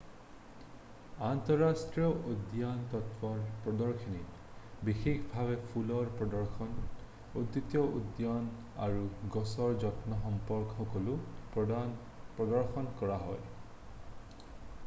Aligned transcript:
আন্তঃৰাষ্ট্ৰীয় 1.25 2.07
উদ্যানতত্বৰ 2.29 3.43
প্ৰদৰ্শনীত 3.65 4.87
বিশেষভাৱে 4.87 5.59
ফুলৰ 5.75 6.09
প্ৰদৰ্শন 6.23 6.73
উদ্ভিদ 7.41 7.77
উদ্যান 8.01 8.49
আৰু 8.89 9.05
গছৰ 9.37 9.77
যত্ন 9.87 10.19
সম্পৰ্কে 10.25 10.77
সকলো 10.83 11.21
প্ৰদৰ্শন 11.57 12.91
কৰা 13.05 13.23
হয় 13.29 14.53